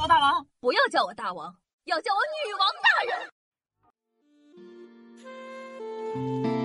[0.00, 2.88] 王大王，不要叫我大王，要叫我女王大
[6.48, 6.59] 人。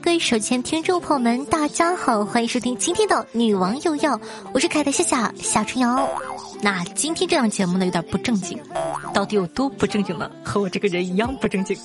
[0.00, 4.14] 各位手机前听众朋友们，大家好，欢迎收听今天的《女王又要》，
[4.52, 6.06] 我是可爱的夏夏夏春瑶。
[6.60, 8.60] 那今天这档节目呢，有点不正经，
[9.14, 10.30] 到底有多不正经呢？
[10.44, 11.76] 和我这个人一样不正经。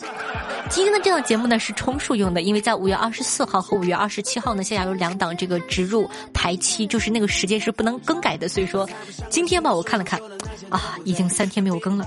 [0.69, 8.87] 今天的这档节目呢是充数用的，因为在五月二十四号和五月二十七号呢，夏夏有两档这个植入排期，就是那个时间是不能更改的，所以说
[9.29, 10.19] 今天吧，我看了看，
[10.69, 12.05] 啊，已经三天没有更了，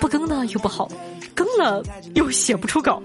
[0.00, 0.88] 不更呢又不好，
[1.34, 1.82] 更了
[2.14, 3.02] 又写不出稿。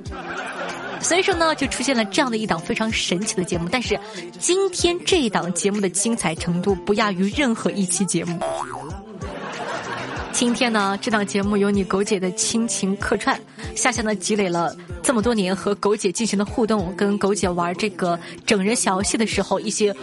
[1.05, 3.69] 所以说呢，就出现了这样的一档非常神奇的节目。
[3.71, 3.97] 但是，
[4.39, 8.39] 今天这一档节目的精彩程度不亚于任何一期节目。
[10.31, 13.39] 今天呢，这档节目有你狗姐的亲情客串，
[13.75, 19.95] 夏夏呢积累了这么多年和狗姐进行的互动，跟狗姐玩这个整人小游戏的时候一些。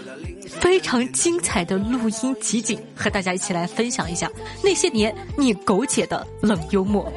[0.60, 4.30] 非常精彩的录音集锦，和大家一起来分享一下
[4.62, 7.10] 那些年你苟且的冷幽默。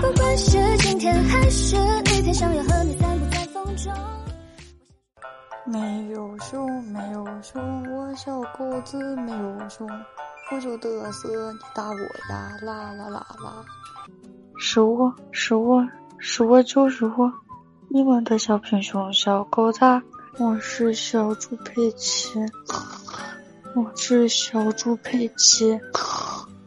[0.00, 1.76] 不管是今天还是
[2.30, 3.92] 天，想要和你散步在风中。
[5.66, 9.88] 没有熊，没有熊，我小狗子没有熊，
[10.52, 11.98] 我就嘚瑟，你打我
[12.32, 13.64] 呀，啦啦啦啦。
[14.56, 15.84] 是我是我
[16.18, 17.32] 是我就是我，
[17.88, 19.80] 你们的小平熊小狗子。
[20.38, 22.38] 我是小猪佩奇，
[23.74, 25.80] 我是小猪佩奇，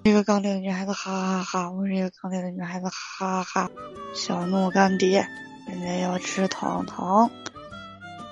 [0.03, 1.71] 一个钢铁的女孩子，哈哈哈！
[1.71, 3.71] 我是一个钢铁的女孩子，哈哈哈！
[4.13, 5.25] 小怒干爹，
[5.73, 7.31] 人家要吃糖糖。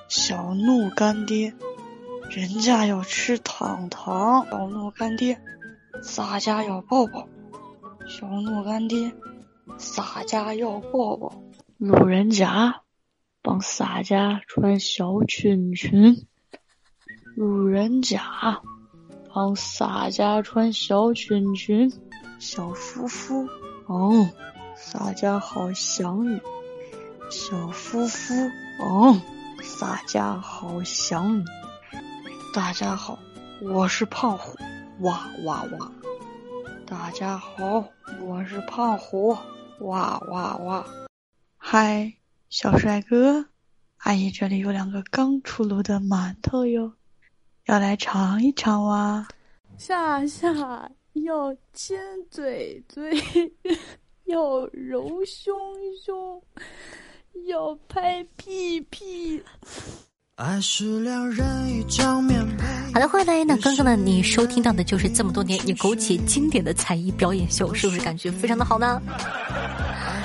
[0.07, 1.55] 小怒干爹，
[2.29, 4.45] 人家要吃糖糖。
[4.45, 5.41] 小怒干爹，
[6.03, 7.27] 洒家要抱抱。
[8.07, 9.11] 小怒干爹，
[9.79, 11.41] 洒家要抱抱。
[11.79, 12.81] 路人甲。
[13.43, 16.27] 帮洒家穿小裙裙，
[17.35, 18.61] 路人甲
[19.33, 21.91] 帮洒家穿小裙裙，
[22.37, 23.47] 小夫妇
[23.87, 24.29] 哦，
[24.75, 26.39] 洒家好想你，
[27.31, 28.33] 小夫妇
[28.83, 29.21] 嗯，
[29.63, 31.45] 洒家好想你。
[32.53, 33.17] 大家好，
[33.61, 34.57] 我是胖虎，
[34.99, 35.91] 哇哇哇！
[36.85, 37.85] 大家好，
[38.21, 39.29] 我是胖虎，
[39.79, 40.85] 哇哇哇！
[41.57, 42.11] 嗨。
[42.49, 43.45] 小帅哥，
[43.99, 46.91] 阿姨这里有两个刚出炉的馒头哟，
[47.67, 49.25] 要来尝一尝哇！
[49.77, 51.97] 夏夏要亲
[52.29, 53.09] 嘴嘴，
[54.27, 55.55] 要揉胸
[56.05, 56.43] 胸，
[57.47, 59.43] 要拍屁屁。
[60.35, 62.39] 爱是两人一张面
[62.93, 63.43] 好的，欢迎来。
[63.43, 69.01] 那刚刚呢，你收听到的就是这么多年你枸杞经典的才艺表演秀，是不是感觉非常的好呢？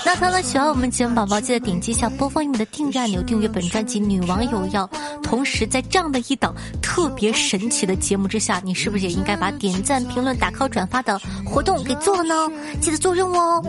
[0.05, 4.87] 那刚刚喜欢我们节目宝宝，记得点击一下播放页的订阅按钮，订阅本专辑《女网友要》。
[5.23, 12.35] 同时，在这样的一档特别神奇的节目之下，你是不是也应该把点赞、评论、打 call、转发的活动给做了呢？
[12.81, 13.65] 记得做任务哦。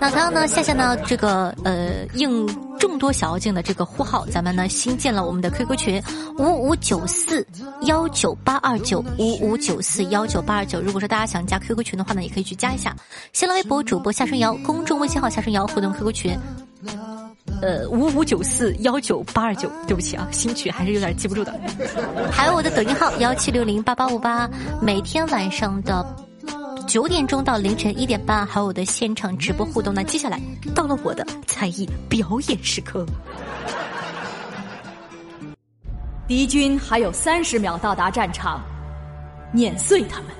[0.00, 2.46] 那刚刚呢，夏夏呢，这个呃，应
[2.80, 6.02] 众多小妖精的这个呼号，咱们呢新建了我们的 QQ 群
[6.38, 7.46] 五五九四
[7.82, 10.80] 幺九八二九五五九四幺九八二九。
[10.80, 12.96] 如果说大家想加 QQ 群的话呢，也可以去加一下。
[13.34, 16.38] 新浪微博主播夏春瑶，公众微信号夏春瑶，互动 QQ 群。
[17.62, 21.52] 呃，五五九四幺九八二九，对不起啊，新曲还是有点记不住的。
[22.32, 24.48] 还有我的抖音号幺七六零八八五八，
[24.80, 26.02] 每天晚上的
[26.90, 29.94] 九点钟到凌晨一点半，还有我的现场直播互动。
[29.94, 30.40] 那接下来
[30.74, 33.06] 到了我的才艺表演时刻，
[36.26, 38.60] 敌军还有三十秒到达战场，
[39.52, 40.30] 碾碎他们。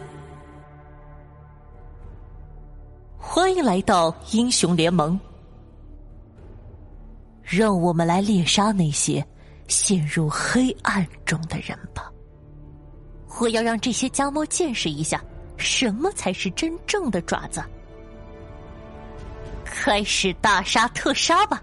[3.17, 5.19] 欢迎来到英雄联盟。
[7.45, 9.25] 让我们来猎杀那些
[9.69, 12.11] 陷入黑暗中的人吧！
[13.41, 15.23] 我要让这些家猫见识一下，
[15.61, 17.63] 什么才是真正的爪子。
[19.65, 21.63] 开始大杀特杀吧！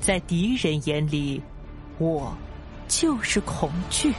[0.00, 1.42] 在敌人眼里，
[1.98, 2.36] 我
[2.86, 4.12] 就是恐惧。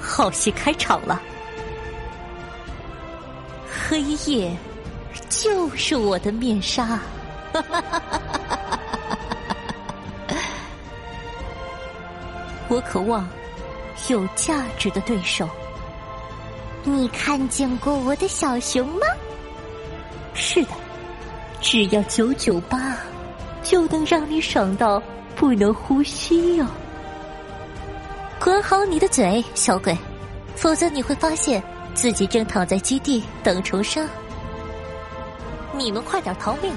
[0.00, 1.20] 好戏开场了，
[3.88, 4.56] 黑夜
[5.28, 6.84] 就是我的面纱。
[6.86, 7.00] 哈
[7.52, 8.00] 哈哈哈
[10.28, 10.36] 哈！
[12.68, 13.28] 我渴望
[14.08, 15.48] 有价值的对手。
[16.84, 19.06] 你看见过我的小熊吗？
[20.34, 20.70] 是的，
[21.60, 22.96] 只要九九八，
[23.62, 25.00] 就能让你爽到
[25.36, 26.66] 不能呼吸哟。
[28.40, 29.96] 管好你的嘴，小鬼，
[30.56, 31.62] 否则你会发现
[31.94, 34.08] 自己正躺在基地等重生。
[35.76, 36.72] 你们快点逃命！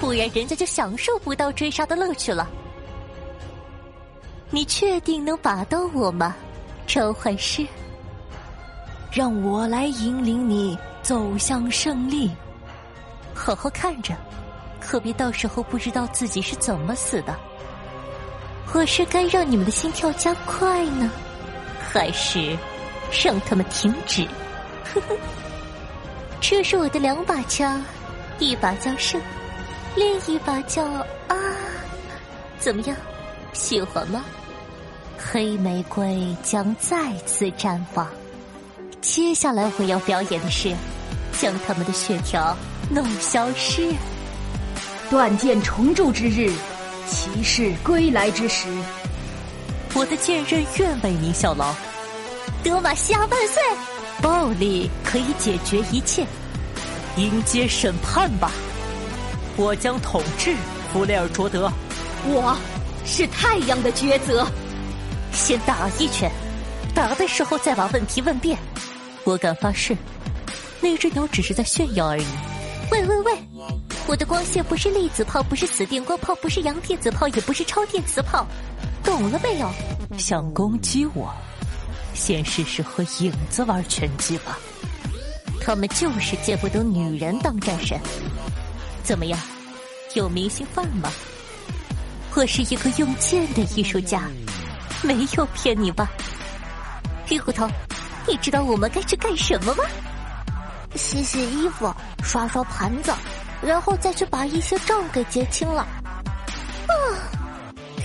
[0.00, 2.48] 不然人家就享受不到追杀的乐趣了。
[4.50, 6.34] 你确定能把到我吗，
[6.86, 7.66] 召唤师？
[9.18, 12.30] 让我来引领你走向胜利。
[13.34, 14.14] 好好看着，
[14.78, 17.36] 可别到时候不知道自己是怎么死的。
[18.72, 21.10] 我是该让你们的心跳加快呢，
[21.80, 22.56] 还是
[23.24, 24.24] 让他们停止？
[24.84, 25.16] 呵呵，
[26.40, 27.82] 这是我的两把枪，
[28.38, 29.20] 一把叫胜，
[29.96, 30.84] 另一把叫
[31.26, 31.36] 啊，
[32.60, 32.96] 怎么样？
[33.52, 34.24] 喜欢吗？
[35.18, 38.06] 黑玫瑰将再次绽放。
[39.00, 40.74] 接下来我要表演的是，
[41.38, 42.56] 将他们的血条
[42.90, 43.92] 弄消失。
[45.10, 46.52] 断剑重铸之日，
[47.06, 48.68] 骑士归来之时，
[49.94, 51.74] 我的剑刃愿为您效劳。
[52.62, 53.62] 德玛西亚万岁！
[54.20, 56.26] 暴力可以解决一切，
[57.16, 58.50] 迎接审判吧！
[59.56, 60.54] 我将统治
[60.92, 61.70] 弗雷尔卓德。
[62.24, 62.56] 我。
[63.10, 64.46] 是太阳的抉择，
[65.32, 66.30] 先打一拳，
[66.98, 68.58] 打的时候再把问题问遍。
[69.22, 69.96] 我敢发誓，
[70.80, 72.24] 那只鸟只是在炫耀而已。
[72.90, 73.38] 喂喂喂，
[74.08, 78.44] 我的光线不是粒子炮，不是死电光炮，不是阳电子炮，也不是超电磁炮，
[79.04, 79.70] 懂了没有？
[80.18, 81.32] 想攻击我，
[82.14, 84.58] 先试试和影子玩拳击吧。
[85.60, 87.96] 他们就是见不得女人当战神。
[89.04, 89.38] 怎么样，
[90.16, 91.08] 有明星范吗？
[92.34, 94.28] 我是一个用剑的艺术家，
[95.00, 96.10] 没有骗你吧？
[97.30, 97.68] 玉骨头，
[98.26, 99.84] 你知道我们该去干什么吗？
[100.94, 103.12] 洗洗衣服，刷刷盘子，
[103.62, 105.82] 然后再去把一些账给结清了。
[106.86, 106.92] 啊，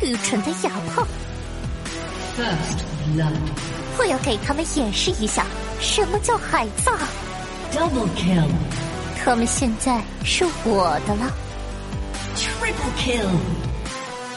[0.02, 1.08] 愚蠢的哑炮！
[3.98, 5.46] 我要给他们演示一下
[5.80, 6.98] 什么叫海葬。
[7.72, 8.50] Double kill！
[9.24, 11.31] 他们现在是我的了。
[12.36, 13.30] Triple kill！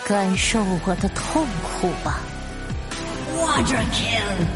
[0.06, 2.20] 感受我的痛苦吧
[3.36, 4.46] ，Water Kill！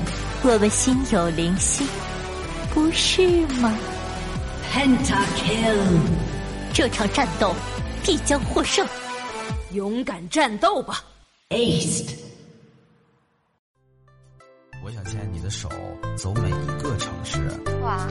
[0.42, 1.84] 我们心有灵犀，
[2.72, 3.76] 不是吗
[4.72, 5.76] ？Penta Kill！
[6.72, 7.54] 这场战斗
[8.02, 8.86] 必将获胜，
[9.72, 11.04] 勇敢战斗吧
[11.50, 12.14] ，Aced！
[14.82, 15.68] 我想牵你的手，
[16.16, 17.38] 走每一个城市。
[17.82, 18.08] 哇，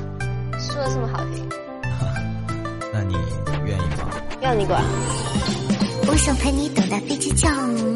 [0.60, 1.50] 说的这么好听，
[2.94, 3.16] 那你
[3.66, 4.12] 愿意吗？
[4.42, 4.83] 要你管。
[6.11, 7.53] 我想陪你等待飞机降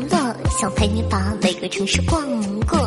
[0.08, 2.22] 落，想陪你把每个城市逛
[2.62, 2.78] 过。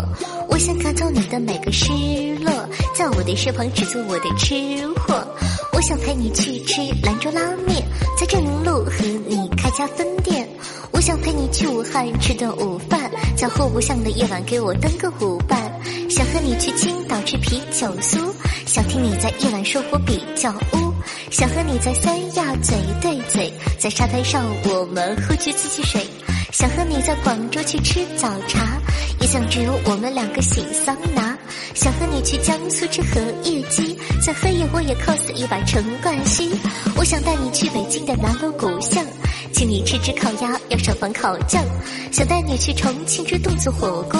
[0.48, 1.92] 我想看透你的每个失
[2.36, 2.50] 落，
[2.94, 4.54] 在我的身旁只做我的吃
[4.94, 5.26] 货。
[5.72, 7.84] 我想陪你去吃兰州拉面，
[8.16, 10.48] 在正宁路和你开家分店。
[10.92, 15.60] 我想陪你去武汉吃顿午饭，在户部巷的夜晚给我登个舞伴。
[16.08, 18.32] 想和你去青岛吃啤酒酥，
[18.64, 20.85] 想听你在夜晚说我比较污。
[21.30, 26.06] 想和你在三亚嘴对嘴，在沙滩上我们喝着自己水。
[26.52, 28.80] 想和你在广州去吃早茶，
[29.20, 31.36] 也想只有我们两个洗桑拿。
[31.74, 36.50] 想和你去江苏吃荷叶鸡，在黑夜我也 cos 一把陈冠希。
[36.96, 39.04] 我想带你去北京的南锣鼓巷，
[39.52, 41.62] 请你吃只烤鸭，要上房烤酱。
[42.10, 44.18] 想带你去重庆吃肚子火锅，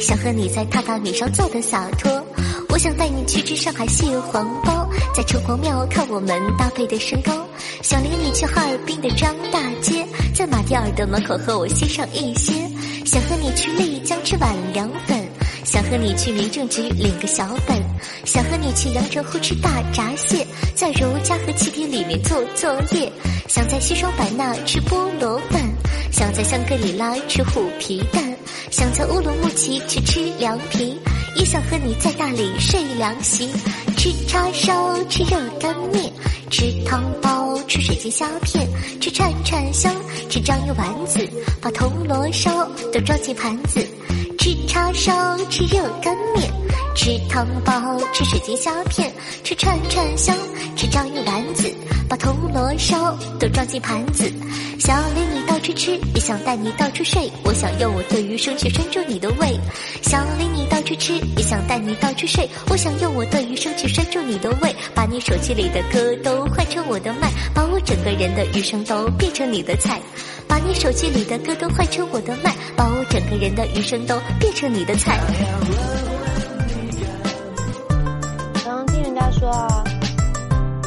[0.00, 2.10] 想和你在榻榻米上坐的洒脱。
[2.70, 4.75] 我想带你去吃上海蟹黄包，
[5.14, 7.32] 在城隍庙看我们搭配的身高。
[7.82, 12.52] 想领你去哈尔滨的张大街，在马迭尔的门口和我欣赏一些。
[13.04, 15.24] 想和你去丽江吃碗凉粉，
[15.64, 17.80] 想和你去民政局领个小本。
[18.24, 23.10] 想和你去阳澄湖吃大闸蟹，在如家和起点里面做作业。
[23.48, 25.62] 想在西双版纳吃菠萝饭，
[26.10, 28.36] 想在香格里拉吃虎皮蛋，
[28.70, 30.98] 想在乌鲁木齐去吃凉皮。
[31.36, 33.50] 也想和你在大理睡凉席，
[33.96, 36.12] 吃叉烧，吃热干面，
[36.50, 38.68] 吃汤包，吃水晶虾片，
[39.00, 39.92] 吃串串香，
[40.28, 41.18] 吃章鱼丸子，
[41.60, 43.80] 把铜锣烧都装进盘子。
[44.38, 46.52] 吃叉烧，吃热干面，
[46.96, 47.72] 吃汤包，
[48.12, 49.12] 吃水晶虾片，
[49.44, 50.34] 吃串串香，
[50.74, 51.70] 吃章鱼丸子，
[52.08, 54.32] 把铜锣烧都装进盘子。
[54.80, 57.30] 想领你到处吃，也想带你到处睡。
[57.44, 59.60] 我想用我的余生去拴住你的胃。
[60.02, 62.48] 想领你到处吃，也想带你到处睡。
[62.70, 70.00] 我想用我的余生去拴住你的胃，把你手机里的歌都换成我的麦，把我整个人的余生都变成你的菜。
[70.48, 75.20] 把你手机里的歌都换成我的麦，把我整个人的余生都变成你的菜。
[79.38, 79.84] 说啊，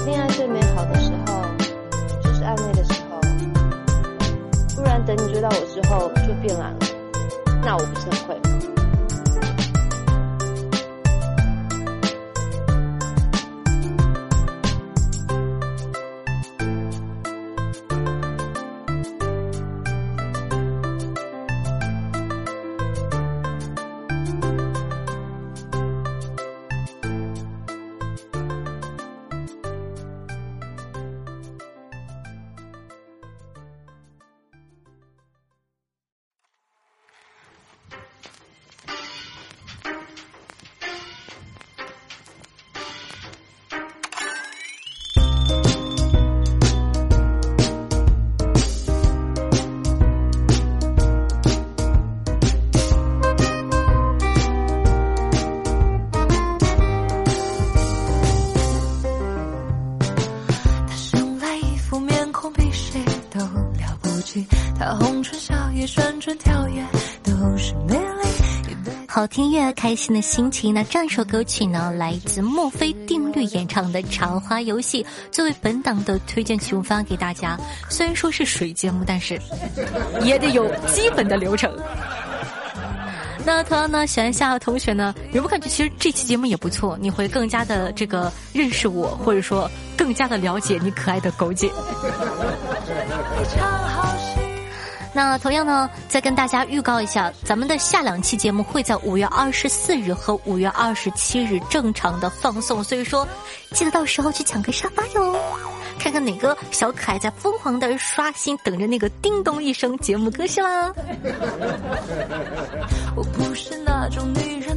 [0.06, 1.44] 恋爱最美好的时候
[2.24, 3.22] 就是暧昧的时候，
[4.76, 6.80] 不然等你追到我之后就变懒了，
[7.64, 8.79] 那我不是很会吗？
[66.36, 66.84] 跳跃，
[67.24, 68.04] 都是美丽。
[69.08, 70.74] 好听越开心的心情。
[70.74, 77.58] 那这首歌曲呢，来自墨菲定律演唱的《茶花游戏》，作为本档的推荐曲目发给大家。
[77.90, 79.42] 虽然说是水节目，但是
[80.22, 81.76] 也得有基本的流程。
[83.44, 86.96] 那同样呢，喜欢夏的同学呢，有没有感觉其实这期节目也不错？
[87.02, 89.68] 你会更加的这个认识我，或者说
[89.98, 91.72] 更加的了解你可爱的狗姐。
[95.20, 103.28] 那同样呢，再跟大家预告一下，咱们的下两期节目会在五月二十四日和五月二十七日正常的放送，所以说
[103.72, 105.38] 记得到时候去抢个沙发哟，
[106.00, 110.94] 看看哪个小可爱在疯狂的刷新，等着那个叮咚一声节目更新啦。
[113.14, 114.69] 我不是那种女人，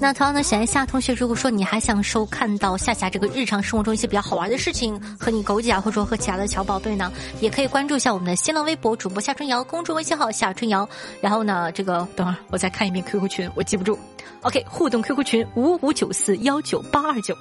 [0.00, 10.88] 那同样呢，想一下同学，如果说你还想收看到夏夏这个日常生活中一些比较好玩的事情，和你狗姐啊，或者说和其他的小宝贝呢，也可以关注一下我们的新浪微博主播夏春瑶，公众微信号夏春瑶。
[11.20, 13.98] 然后呢，这个等会儿我再看一遍 QQ 群，我记不住。
[14.42, 17.36] OK，互动 QQ 群五五九四幺九八二九。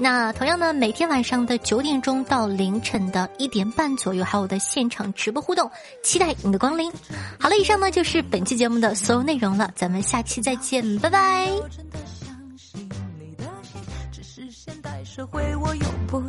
[0.00, 5.68] 那同样呢，每天晚上的九点钟到凌晨的一点半左右，还有我的现场直播互动，
[6.02, 6.90] 期待你的光临。
[7.38, 11.50] 好了，以上呢就是本期节目的所有内容了，咱们下期再见，拜拜。
[14.12, 16.22] 只是现代社会，我又不